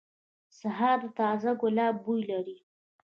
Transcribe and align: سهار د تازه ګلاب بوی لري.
سهار 0.59 0.97
د 1.03 1.05
تازه 1.19 1.51
ګلاب 1.61 1.95
بوی 2.03 2.21
لري. 2.31 2.57